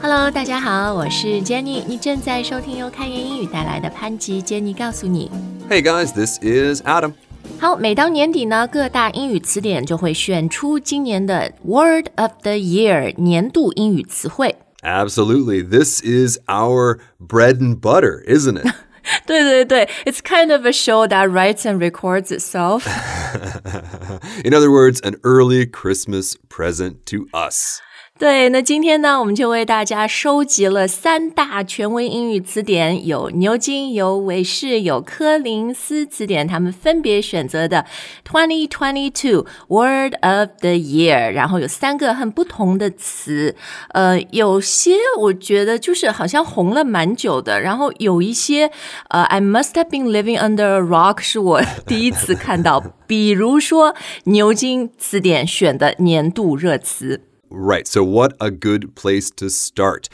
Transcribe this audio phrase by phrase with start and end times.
[0.00, 5.30] Hello，大家好，我是 Jenny，你正在收听由开言英语带来的潘吉 Jenny 告诉你。
[5.68, 7.12] Hey guys, this is Adam.
[7.58, 14.56] 好，每到年底呢，各大英语词典就会选出今年的 Word of the Year 年度英语词汇。
[14.82, 15.62] Absolutely.
[15.68, 18.72] This is our bread and butter, isn't it?
[19.24, 22.84] 对对对，It's kind of a show that writes and records itself.
[24.44, 27.80] In other words, an early Christmas present to us.
[28.21, 37.83] 对，那今天呢，我们就为大家收集了三大权威英语词典，有牛津、有韦氏、有柯林斯词典，他们分别选择的
[38.23, 43.55] Twenty Twenty Two Word of the Year，然后有三个很不同的词，
[43.93, 48.69] 呃，有些我觉得就是好像红了蛮久的，然后有一些
[49.09, 53.95] 呃，I must have been living under a rock 是我 第一次看到，比如说
[54.25, 57.30] 牛津词典选的年度热词。
[57.50, 57.86] Right.
[57.86, 60.08] So, what a good place to start.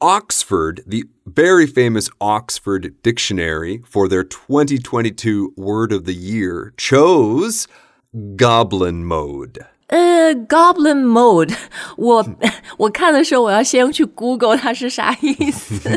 [0.00, 7.66] Oxford, the very famous Oxford Dictionary, for their 2022 Word of the Year, chose
[8.36, 9.66] goblin mode.
[9.88, 11.56] 呃，Goblin Mode，
[11.96, 12.22] 我
[12.76, 15.88] 我看的时候，我要先去 Google 它是啥意思。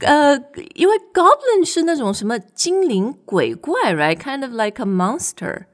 [0.00, 0.36] 呃，
[0.74, 5.66] 因为 Goblin 是 那种什么精灵鬼怪，right？Kind of like a monster。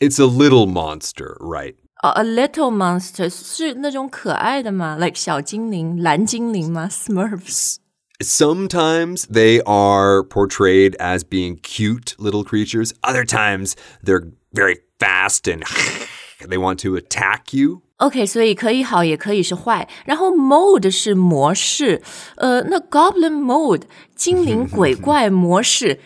[0.00, 1.74] It's a little monster, right?
[2.02, 4.96] 哦、a little monster 是那种可爱的吗？
[4.98, 6.88] like 小精灵、蓝精灵吗？
[6.90, 7.76] Smurfs。
[8.20, 12.92] Sometimes they are portrayed as being cute little creatures.
[13.02, 15.62] Other times they're very fast and
[16.46, 17.82] they want to attack you.
[17.98, 19.88] OK，所以可以好，也可以是坏。
[20.04, 22.02] 然后 mode 是模式，
[22.36, 23.82] 呃，那 Goblin mode
[24.14, 26.00] 精灵鬼怪模式，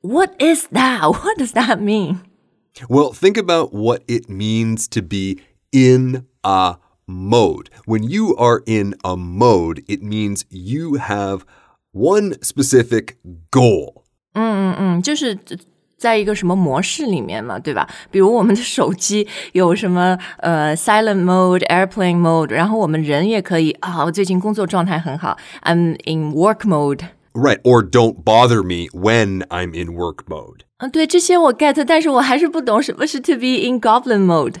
[0.00, 1.00] What is that?
[1.12, 2.18] What does that mean?
[2.88, 5.40] Well, think about what it means to be
[5.72, 6.76] in a
[7.06, 7.70] mode.
[7.86, 11.40] When you are in a mode, it means you have
[11.92, 13.16] one specific
[13.50, 14.04] goal.
[14.34, 15.36] 嗯，就是
[15.96, 17.88] 在一个什么模式里面嘛，对吧？
[18.12, 27.00] 比如我们的手机有什么呃 silent mode、airplane mode，然后我们人也可以啊，我最近工作状态很好，I'm in work mode。
[27.34, 27.60] Right.
[27.62, 30.64] Or don't bother me when I'm in work mode.
[30.78, 34.56] 嗯，对，这些我 get，但是我还是不懂什么是 to be in goblin mode。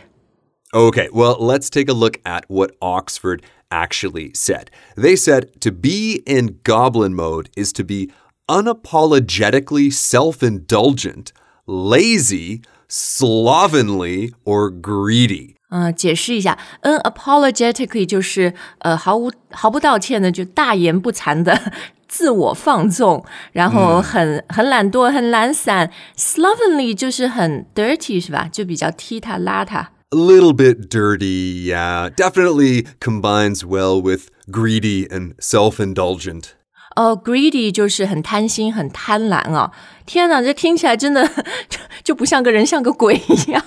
[0.72, 3.40] Okay, well, let's take a look at what Oxford
[3.70, 4.70] actually said.
[4.96, 8.10] They said to be in goblin mode is to be
[8.48, 11.32] unapologetically self indulgent,
[11.66, 15.51] lazy, slovenly, or greedy.
[15.75, 21.73] 嗯、解释一下，unapologetically 就是呃毫无毫不道歉的，就大言不惭的
[22.07, 25.89] 自我放纵，然后很、很懒惰，很懒散。
[26.15, 28.47] slovenly 就是很 dirty 是吧？
[28.51, 29.87] 就比较踢踏邋遢。
[30.11, 32.07] A little bit dirty, yeah.
[32.11, 36.49] Definitely combines well with greedy and self indulgent.
[36.96, 39.70] 哦、g r e e d y 就是很贪心、很贪婪啊！
[40.04, 41.24] 天哪，这听起来真的
[41.68, 43.62] 就就不像个人，像个鬼一样。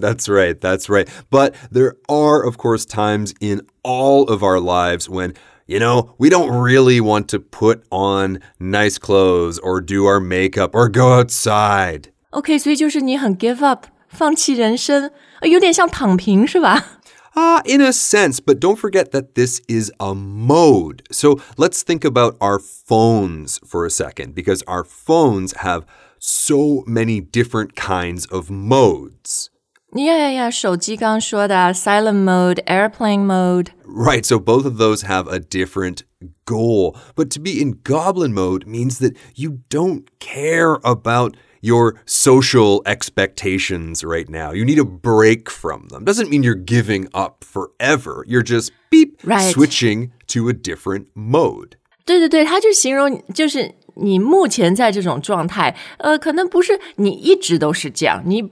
[0.00, 1.06] that's right, that's right.
[1.30, 5.34] But there are, of course, times in all of our lives when,
[5.66, 10.74] you know, we don't really want to put on nice clothes or do our makeup
[10.74, 12.06] or go outside.
[12.30, 15.10] OK，所以就是你很 give up，放弃人生，
[15.42, 16.93] 呃有点像躺平是吧？
[17.36, 21.06] Ah, in a sense, but don't forget that this is a mode.
[21.12, 25.86] So let's think about our phones for a second, because our phones have
[26.18, 29.50] so many different kinds of modes.
[29.92, 30.50] 呀呀呀！
[30.50, 33.72] 手机刚刚说的啊 silent mode、airplane mode。
[33.84, 36.04] Right, so both of those have a different
[36.44, 36.96] goal.
[37.16, 44.02] But to be in goblin mode means that you don't care about your social expectations
[44.02, 44.52] right now.
[44.52, 46.04] You need a break from them.
[46.04, 48.24] Doesn't mean you're giving up forever.
[48.26, 49.52] You're just beep Right.
[49.52, 51.72] switching to a different mode.
[52.06, 58.42] 对对对，他就形容就是你目前在这种状态，呃，可能不是你一直都是这样，你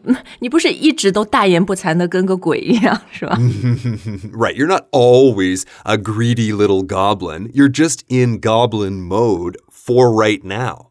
[0.40, 3.36] 你不是一直都大言不惭的跟个鬼一样，是吧？
[4.32, 7.50] Right, you're not always a greedy little goblin.
[7.52, 10.90] You're just in goblin mode for right now.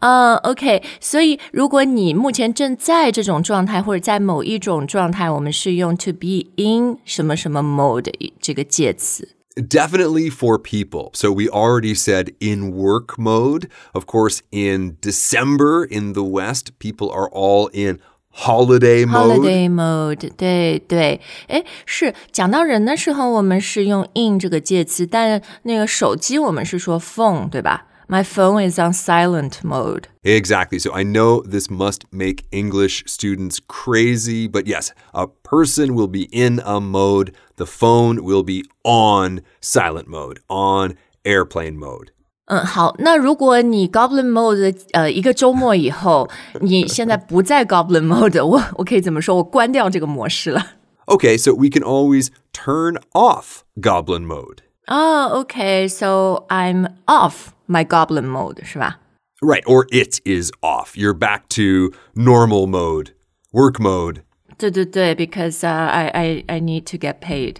[0.00, 9.28] 啊、o k 所以如果你目前正在这种状态，或者在某一种状态，我们是用 to be in 什么什么 mode 这个介词。
[9.54, 11.10] Definitely for people.
[11.12, 13.68] So we already said in work mode.
[13.92, 17.98] Of course, in December in the West, people are all in
[18.30, 19.42] holiday mode.
[19.42, 30.08] Holiday mode，对对，哎，是讲到人的时候，我们是用 in 这个介词，但那个手机我们是说 phone，对吧 My phone is on silent mode.
[30.22, 30.78] Exactly.
[30.78, 36.28] So I know this must make English students crazy, but yes, a person will be
[36.30, 42.08] in a mode, the phone will be on silent mode, on airplane mode.
[42.46, 46.28] 嗯，好，那如果你 Goblin Mode 呃一个周末以后，
[46.60, 49.36] 你现在不在 Goblin Mode，我我可以怎么说？
[49.36, 50.72] 我关掉这个模式了。
[51.06, 54.58] Okay, so we can always turn off Goblin mode.
[54.88, 55.88] Oh, okay.
[55.88, 58.98] So I'm off my Goblin Mode，是吧？
[59.40, 60.94] Right, or it is off.
[60.94, 63.08] You're back to normal mode,
[63.52, 64.22] work mode.
[64.56, 67.56] 对对对，because uh, I I I need to get paid。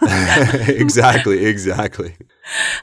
[0.01, 2.13] exactly, exactly.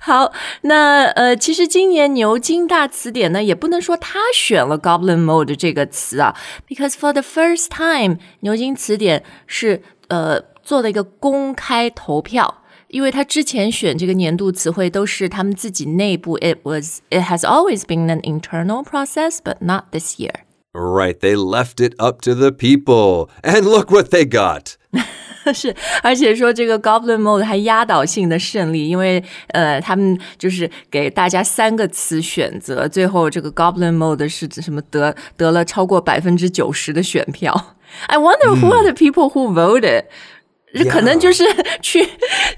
[0.00, 6.36] 好，那呃，其实今年牛津大词典呢，也不能说它选了 Goblin Mode 这个词啊，
[6.68, 12.59] because for the first time，牛津词典是呃做了一个公开投票。
[12.90, 20.32] 因为它之前选这个年度词汇都是他们自己内部，it was it has always been an internal process, but not this year.
[20.72, 23.30] Right, they left it up to the people.
[23.42, 24.74] And look what they got.
[25.54, 37.76] 是，而且说这个 Goblin Mode 还压倒性的胜利，因为呃，他们就是给大家三个词选择，最后这个 Goblin Mode 是指什么得得了超过百分之九十的选票。
[38.08, 40.06] I wonder who are the people who voted.
[40.90, 41.44] 可能就是
[41.80, 42.00] 去，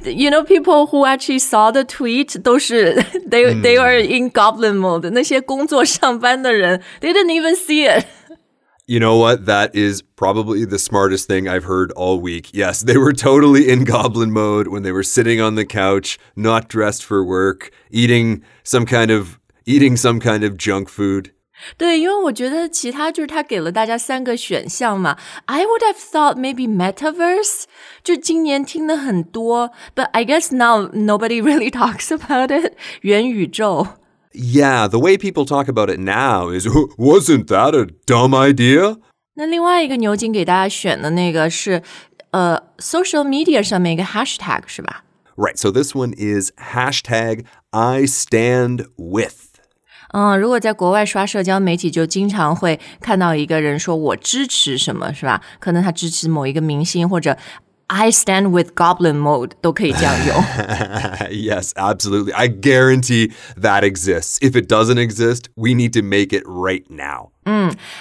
[0.04, 2.94] you know people who actually saw the tweet 都是
[3.30, 5.10] they they are in goblin mode。
[5.10, 8.06] 那些工作上班的人，they didn't even see it。
[8.86, 9.44] You know what?
[9.44, 12.54] That is probably the smartest thing I've heard all week.
[12.54, 16.68] Yes, they were totally in goblin mode when they were sitting on the couch, not
[16.68, 21.32] dressed for work, eating some kind of eating some kind of junk food.
[21.76, 25.18] 对，因为我觉得其他就是他给了大家三个选项嘛。
[25.46, 27.64] I would have thought maybe metaverse，
[28.04, 32.74] 就今年听的很多，but I guess now nobody really talks about it。
[33.00, 33.88] 元宇宙。
[34.32, 38.98] Yeah, the way people talk about it now is wasn't that a dumb idea?
[39.34, 41.82] 那另外一个牛津给大家选的那个是，
[42.30, 45.02] 呃，social media 上面一个 hashtag 是吧？
[45.36, 49.51] Right, so this one is hashtag I stand with.
[50.12, 55.40] 嗯，如果在国外刷社交媒体，就经常会看到一个人说我支持什么，是吧？
[55.58, 57.36] 可能他支持某一个明星，或者
[57.88, 60.36] I stand with Goblin Mode 都可以这样用。
[61.30, 62.34] yes, absolutely.
[62.34, 64.38] I guarantee that exists.
[64.40, 67.30] If it doesn't exist, we need to make it right now.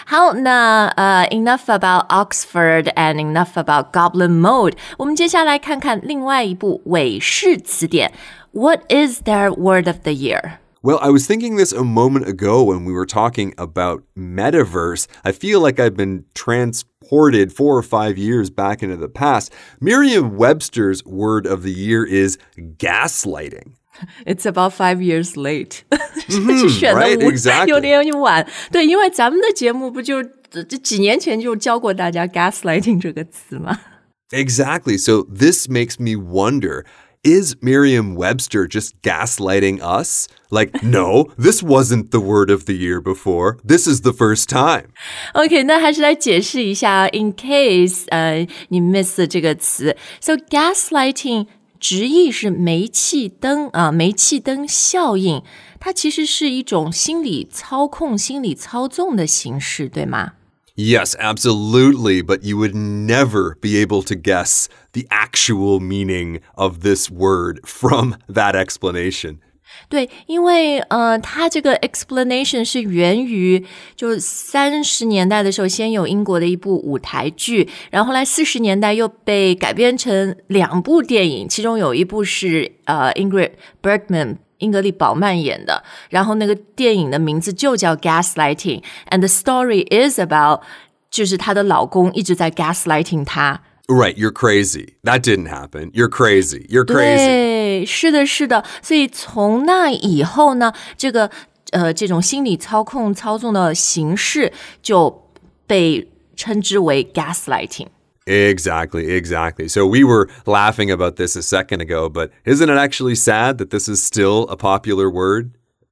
[0.06, 4.74] 好，那呃、uh,，enough about Oxford and enough about Goblin Mode。
[4.97, 8.12] 我们接下来看看另外一部韦氏词典。
[8.51, 10.57] What is their word of the year？
[10.83, 15.07] Well, I was thinking this a moment ago when we were talking about metaverse.
[15.25, 19.51] I feel like I've been transported four or five years back into the past.
[19.81, 22.38] Merriam Webster's word of the year is
[22.77, 23.74] gaslighting.
[24.27, 25.81] It's about five years late，
[26.29, 27.68] 就选的 right, 五 exactly.
[27.68, 28.47] 有点晚。
[28.71, 33.79] 对，因为咱们的节目不就这这几年前就教过大家 gaslighting 这个词吗？
[34.29, 35.00] Exactly.
[35.00, 36.85] So this makes me wonder
[37.24, 40.27] is Merriam Webster just gaslighting us?
[40.50, 43.57] Like, no, this wasn't the word of the year before.
[43.63, 44.91] This is the first time.
[45.33, 51.47] OK，那还是来解释一下，in case 呃你 miss 了这个词，so gaslighting
[51.79, 55.44] 直译是煤气灯啊，煤气灯效应，
[55.79, 60.33] 它其实是一种心理操控、心理操纵的形式，对吗？
[60.79, 62.21] Yes, absolutely.
[62.21, 68.15] But you would never be able to guess the actual meaning of this word from
[68.29, 69.39] that explanation.
[69.89, 73.65] 对，因为呃，它这个 explanation 是源于
[73.96, 84.38] 就三十年代的时候，先有英国的一部舞台剧，然后后来四十年代又被改编成两部电影，其中有一部是呃 Ingrid Bergman。
[84.62, 90.62] 英格丽·宝曼演的，然后那个电影的名字就叫《Gaslighting》，and the story is about
[91.12, 94.96] 就是她的老公一直在 gaslighting 她， Right, you're crazy.
[95.03, 95.91] That didn't happen.
[95.91, 96.67] You're crazy.
[96.67, 97.27] You're crazy.
[97.27, 98.65] 对，是的，是的。
[98.81, 101.31] 所以从那以后呢，这个
[101.72, 105.29] 呃这种心理操控操纵的形式就
[105.65, 107.88] 被称之为 gaslighting。
[108.25, 109.69] Exactly, exactly.
[109.69, 113.69] So we were laughing about this a second ago, but isn't it actually sad that
[113.69, 115.51] this is still a popular word?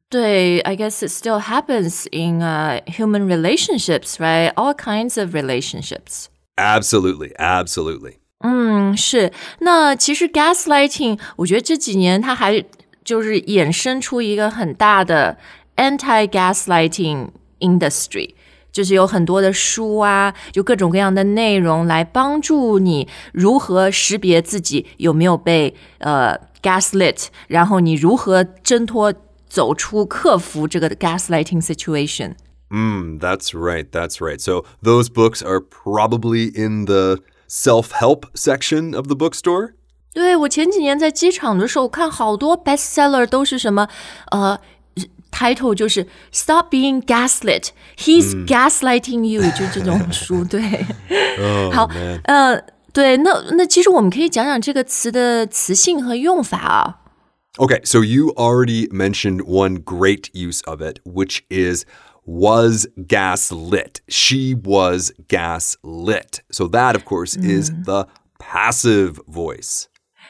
[0.10, 4.52] 对，I guess it still happens in uh, human relationships, right?
[4.56, 6.28] All kinds of relationships.
[6.58, 8.18] Absolutely, absolutely.
[8.40, 9.32] 嗯，是。
[9.60, 12.64] 那其实 gaslighting，我觉得这几年它还
[13.04, 15.38] 就是衍生出一个很大的
[15.78, 18.36] anti-gaslighting industry。
[18.73, 29.13] 就是有很多的书啊，就各种各样的内容来帮助你如何识别自己有没有被呃 gaslit，然后你如何挣脱
[29.49, 32.35] 走出、克服这个 gaslighting situation。
[32.71, 33.91] Mm, that's right.
[33.91, 34.41] That's right.
[34.41, 39.73] So those books are probably in the self help section of the bookstore.
[40.13, 43.89] 对我前几年在机场的时候看好多 bestseller 都是什么
[44.31, 44.59] 呃
[45.32, 50.44] title 就是 Stop being gaslit, he's gaslighting you，、就这种书。
[50.46, 50.86] 对，
[51.72, 51.90] 好，
[52.24, 52.62] 呃，
[52.94, 57.02] 对，那那其实我们可以讲讲这个词的词性和用法啊。
[57.58, 61.86] Okay, so you already mentioned one great use of it, which is
[62.26, 64.02] was gaslit.
[64.10, 66.42] She was gaslit.
[66.50, 68.08] So that, of course, is the
[68.40, 69.86] passive voice.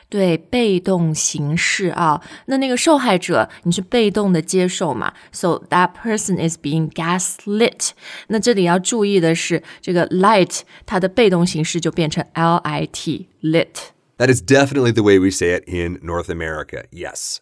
[0.09, 7.91] 对，被动形式啊，那那个受害者你是被动的接受嘛，so that person is being gaslit。
[8.27, 13.89] 那这里要注意的是，这个 light 它的被动形式就变成 l i t lit。
[14.17, 16.85] That is definitely the way we say it in North America.
[16.91, 17.38] Yes.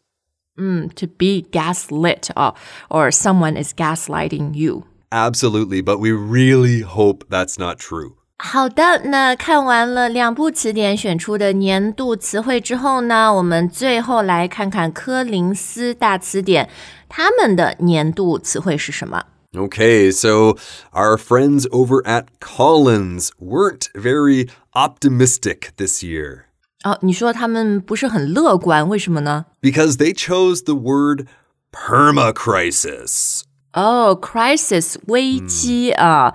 [0.56, 2.56] 嗯，to be gaslit 啊，
[2.90, 4.84] or someone is gaslighting you。
[5.10, 8.16] Absolutely, but we really hope that's not true.
[8.38, 16.70] 好的，那看完了两部词典选出的年度词汇之后呢，我们最后来看看柯林斯大词典
[17.08, 19.24] 他们的年度词汇是什么。
[19.56, 20.58] Okay, so
[20.92, 26.46] our friends over at Collins weren't very optimistic this year
[26.84, 29.46] 哦，你说他们不是很乐观，为什么呢？
[29.62, 31.28] because they chose the word
[31.72, 33.44] permacrisis.
[33.74, 36.34] 哦、c r i s i s 危机啊、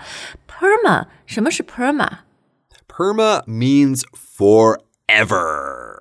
[0.63, 2.19] perma 什么是 perma？
[2.87, 5.97] Perma means forever.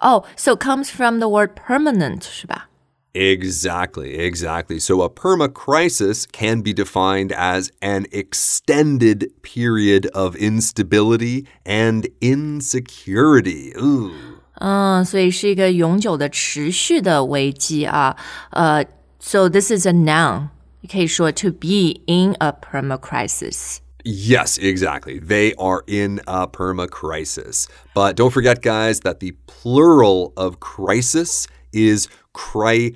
[0.00, 2.68] 哦、s o comes from the word permanent 是吧？
[3.14, 4.78] Exactly, exactly.
[4.78, 13.72] So a permacrisis can be defined as an extended period of instability and insecurity.
[13.76, 14.12] Ooh.
[14.60, 18.16] 嗯，所以是一个永久的、持续的危机啊。
[18.50, 18.84] 呃，
[19.18, 20.50] so this is a noun，
[20.82, 23.78] 你可以说 to be in a perma crisis。
[24.04, 25.18] Yes, exactly.
[25.18, 27.66] They are in a permacrisis.
[27.94, 32.94] But don't forget, guys, that the plural of crisis is crises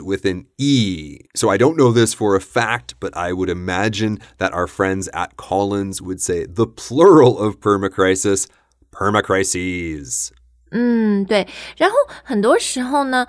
[0.00, 1.20] with an E.
[1.34, 5.08] So I don't know this for a fact, but I would imagine that our friends
[5.12, 8.46] at Collins would say the plural of permacrisis,
[8.92, 10.30] permacrises.
[10.70, 11.48] 嗯，对。
[11.78, 13.26] 然后很多时候呢，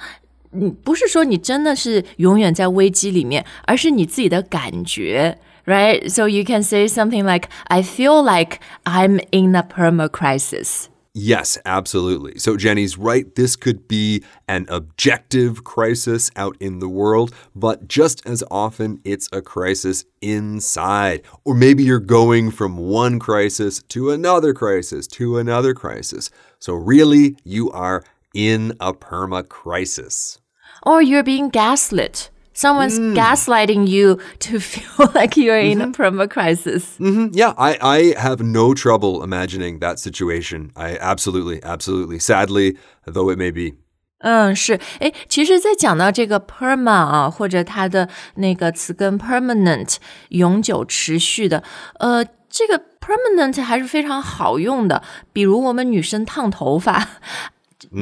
[0.51, 5.39] 你不是说你真的是永远在危机里面，而是你自己的感觉。
[5.66, 10.88] Right, so you can say something like, "I feel like I'm in a perma crisis."
[11.12, 12.38] Yes, absolutely.
[12.38, 13.34] So Jenny's right.
[13.34, 19.28] This could be an objective crisis out in the world, but just as often it's
[19.32, 21.22] a crisis inside.
[21.44, 26.30] Or maybe you're going from one crisis to another crisis to another crisis.
[26.60, 30.38] So really, you are in a perma crisis.
[30.84, 32.30] Or you're being gaslit.
[32.52, 33.14] Someone's mm.
[33.14, 35.72] gaslighting you to feel like you're mm -hmm.
[35.72, 35.92] in a mm-hmm.
[35.92, 36.98] perma crisis.
[36.98, 37.30] Mm -hmm.
[37.32, 40.70] Yeah, I, I have no trouble imagining that situation.
[40.74, 42.76] I absolutely, absolutely, sadly,
[43.06, 43.76] though it may be.
[44.22, 49.96] 嗯，是，诶，其实，在讲到这个 perma 啊，或者它的那个词根 permanent，
[50.28, 51.62] 永久、持续的，
[51.98, 55.02] 呃，这个 permanent 还是非常好用的。
[55.32, 57.08] 比如我们女生烫头发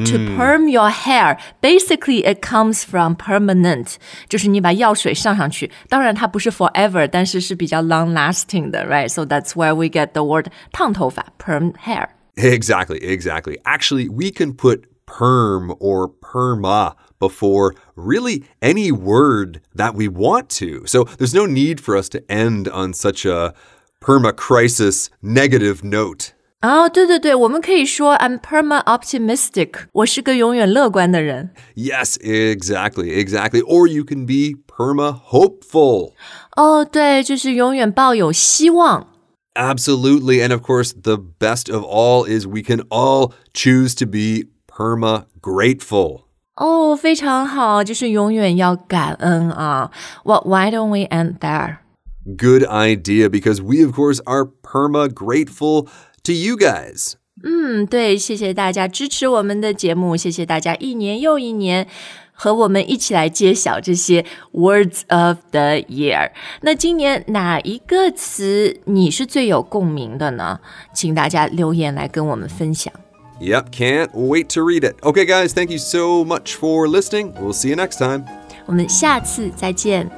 [0.05, 3.95] To perm your hair, basically it comes from permanent，
[4.29, 9.09] 就是你把药水上上去，当然它不是 forever，但是是比较 long lasting 的，right?
[9.09, 12.09] So that's where we get the word 烫头发 perm hair。
[12.35, 13.57] Exactly, exactly.
[13.63, 20.85] Actually, we can put perm or perma before really any word that we want to.
[20.85, 23.53] So there's no need for us to end on such a
[23.99, 26.33] perma crisis negative note.
[26.59, 31.51] 啊、对对对，我们可以说 I'm perma optimistic，我是个永远乐观的人。
[31.75, 33.61] Yes, exactly, exactly.
[33.61, 36.13] Or you can be perma hopeful.
[36.55, 39.07] 哦，对，就是永远抱有希望。
[39.55, 40.41] Absolutely.
[40.41, 45.25] And of course, the best of all is we can all choose to be perma
[45.41, 46.21] grateful.
[46.55, 49.91] 哦，非常好，就是永远要感恩啊。
[50.23, 51.79] Well, why don't we end there?
[52.25, 55.89] Good idea because we, of course, are perma grateful
[56.27, 57.13] to you guys.
[57.43, 61.87] 嗯，对，谢谢大家支持我们的节目，谢谢大家一年又一年
[62.31, 66.31] 和我们一起来揭晓这些 words of the year。
[66.61, 70.59] 那今年哪一个词你是最有共鸣的呢？
[70.93, 72.93] 请大家留言来跟我们分享。
[73.41, 74.95] Yep, can't wait to read it.
[75.01, 77.33] Okay, guys, thank you so much for listening.
[77.33, 78.25] We'll see you next time.
[78.67, 80.09] 我们下次再见。